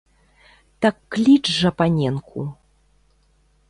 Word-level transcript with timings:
Так 0.85 0.95
кліч 1.17 1.45
жа 1.59 1.69
паненку! 1.83 2.39